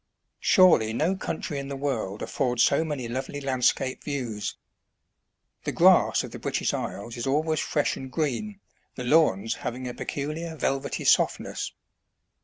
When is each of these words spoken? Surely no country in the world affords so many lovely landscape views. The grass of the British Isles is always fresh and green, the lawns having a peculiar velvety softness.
Surely 0.39 0.93
no 0.93 1.15
country 1.15 1.59
in 1.59 1.67
the 1.67 1.75
world 1.75 2.23
affords 2.23 2.63
so 2.63 2.83
many 2.83 3.07
lovely 3.07 3.39
landscape 3.39 4.03
views. 4.03 4.55
The 5.63 5.71
grass 5.71 6.23
of 6.23 6.31
the 6.31 6.39
British 6.39 6.73
Isles 6.73 7.17
is 7.17 7.27
always 7.27 7.59
fresh 7.59 7.95
and 7.97 8.11
green, 8.11 8.61
the 8.95 9.03
lawns 9.03 9.53
having 9.61 9.87
a 9.87 9.93
peculiar 9.93 10.55
velvety 10.55 11.03
softness. 11.03 11.73